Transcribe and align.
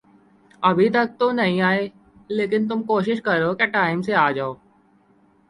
ابھی 0.63 0.89
تک 0.89 1.19
تو 1.19 1.31
نہیں 1.31 1.61
آئے، 1.61 1.87
لیکن 2.29 2.67
تم 2.67 2.83
کوشش 2.83 3.21
کرو 3.21 3.53
کے 3.53 3.65
ٹائم 3.67 4.01
سے 4.01 4.13
آ 4.15 4.29
جاؤ۔ 4.31 4.53